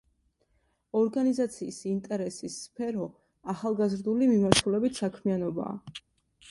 [0.99, 3.07] ორგანიზაციის ინტერესის სფერო
[3.55, 6.01] ახალგაზრდული მიმართულებით საქმიანობაა.